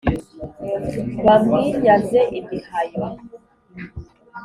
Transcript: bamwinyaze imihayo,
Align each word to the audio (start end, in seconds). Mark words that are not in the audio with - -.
bamwinyaze 1.25 2.19
imihayo, 2.39 3.05